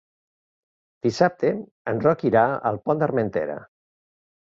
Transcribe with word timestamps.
Dissabte 1.09 1.53
en 1.93 2.03
Roc 2.07 2.27
irà 2.33 2.49
al 2.73 2.83
Pont 2.89 3.07
d'Armentera. 3.07 3.63